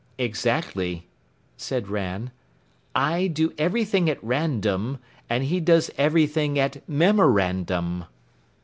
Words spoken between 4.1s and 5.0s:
Random,